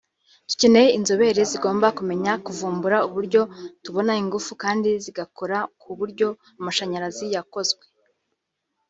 [0.49, 3.41] dukeneye inzobere zigomba kumenya kuvumbura uburyo
[3.83, 6.27] tubona ingufu kandi zigakora ku buryo
[6.59, 7.83] amashanyarazi yakozwe